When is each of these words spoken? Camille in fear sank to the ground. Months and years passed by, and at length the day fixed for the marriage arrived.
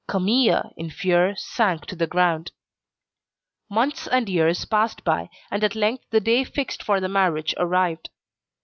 Camille 0.07 0.73
in 0.77 0.89
fear 0.89 1.35
sank 1.35 1.85
to 1.85 1.95
the 1.95 2.07
ground. 2.07 2.51
Months 3.69 4.07
and 4.07 4.27
years 4.27 4.65
passed 4.65 5.03
by, 5.03 5.29
and 5.51 5.63
at 5.63 5.75
length 5.75 6.05
the 6.09 6.19
day 6.19 6.43
fixed 6.43 6.81
for 6.81 6.99
the 6.99 7.07
marriage 7.07 7.53
arrived. 7.59 8.09